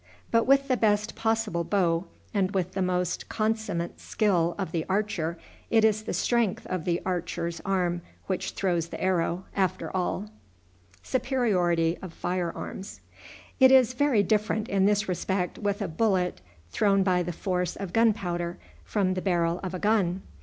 But 0.31 0.45
with 0.47 0.67
the 0.67 0.77
best 0.77 1.13
possible 1.15 1.63
bow, 1.63 2.05
and 2.33 2.55
with 2.55 2.71
the 2.71 2.81
most 2.81 3.29
consummate 3.29 3.99
skill 3.99 4.55
of 4.57 4.71
the 4.71 4.83
archer, 4.89 5.37
it 5.69 5.85
is 5.85 6.01
the 6.01 6.13
strength 6.15 6.65
of 6.65 6.85
the 6.85 6.99
archer's 7.05 7.61
arm 7.63 8.01
which 8.25 8.53
throws 8.53 8.87
the 8.87 8.99
arrow, 8.99 9.45
after 9.55 9.95
all. 9.95 10.31
It 11.03 11.19
is 13.71 13.93
very 13.93 14.23
different 14.23 14.69
in 14.69 14.85
this 14.87 15.07
respect 15.07 15.59
with 15.59 15.83
a 15.83 15.87
bullet 15.87 16.41
thrown 16.71 17.03
by 17.03 17.21
the 17.21 17.31
force 17.31 17.75
of 17.75 17.93
gunpowder 17.93 18.57
from 18.83 19.13
the 19.13 19.21
barrel 19.21 19.59
of 19.61 19.75
a 19.75 19.79
gun. 19.79 20.23